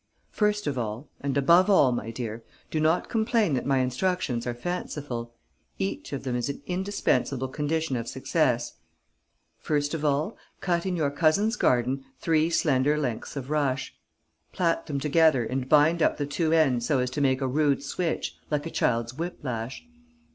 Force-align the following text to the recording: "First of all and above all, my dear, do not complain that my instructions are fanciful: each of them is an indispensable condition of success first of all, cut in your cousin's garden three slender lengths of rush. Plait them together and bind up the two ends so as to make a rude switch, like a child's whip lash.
"First 0.31 0.65
of 0.65 0.79
all 0.79 1.09
and 1.19 1.37
above 1.37 1.69
all, 1.69 1.91
my 1.91 2.09
dear, 2.09 2.43
do 2.71 2.79
not 2.79 3.07
complain 3.07 3.53
that 3.53 3.67
my 3.67 3.77
instructions 3.81 4.47
are 4.47 4.53
fanciful: 4.55 5.31
each 5.77 6.11
of 6.11 6.23
them 6.23 6.35
is 6.35 6.49
an 6.49 6.63
indispensable 6.65 7.47
condition 7.47 7.95
of 7.95 8.07
success 8.07 8.79
first 9.59 9.93
of 9.93 10.03
all, 10.03 10.35
cut 10.59 10.87
in 10.87 10.95
your 10.95 11.11
cousin's 11.11 11.55
garden 11.55 12.03
three 12.17 12.49
slender 12.49 12.97
lengths 12.97 13.35
of 13.35 13.51
rush. 13.51 13.95
Plait 14.51 14.87
them 14.87 14.99
together 14.99 15.45
and 15.45 15.69
bind 15.69 16.01
up 16.01 16.17
the 16.17 16.25
two 16.25 16.51
ends 16.51 16.87
so 16.87 16.97
as 16.97 17.11
to 17.11 17.21
make 17.21 17.39
a 17.39 17.47
rude 17.47 17.83
switch, 17.83 18.35
like 18.49 18.65
a 18.65 18.71
child's 18.71 19.13
whip 19.13 19.37
lash. 19.43 19.85